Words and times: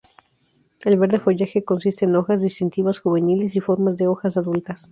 El 0.83 0.97
verde 0.97 1.19
follaje 1.19 1.63
consiste 1.63 2.05
en 2.05 2.15
hojas 2.15 2.41
distintivas 2.41 2.97
juveniles 2.97 3.55
y 3.55 3.59
formas 3.59 3.97
de 3.97 4.07
hojas 4.07 4.35
adultas. 4.35 4.89